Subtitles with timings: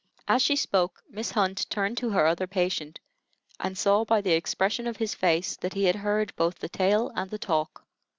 [0.27, 2.99] As she spoke, Miss Hunt turned to her other patient,
[3.59, 7.11] and saw by the expression of his face that he had heard both the tale
[7.15, 7.85] and the talk.